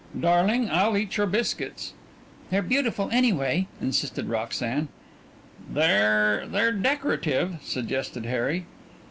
"Darling, 0.19 0.67
I'll 0.71 0.97
eat 0.97 1.17
your 1.17 1.27
biscuits." 1.27 1.93
"They're 2.49 2.63
beautiful, 2.63 3.09
anyway," 3.11 3.67
insisted 3.79 4.29
Roxanne. 4.29 4.87
"They're 5.71 6.47
they're 6.47 6.71
decorative," 6.71 7.57
suggested 7.63 8.25
Harry. 8.25 8.65